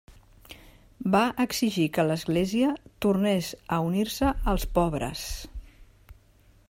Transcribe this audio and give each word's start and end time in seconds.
Va 1.15 1.19
exigir 1.43 1.85
que 1.97 2.05
l'Església 2.11 2.71
tornés 3.07 3.51
a 3.77 3.81
unir-se 3.91 4.33
als 4.55 4.67
pobres. 4.79 5.27